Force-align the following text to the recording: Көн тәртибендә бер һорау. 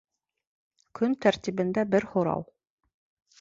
Көн 0.99 1.13
тәртибендә 1.25 1.85
бер 1.97 2.09
һорау. 2.15 2.47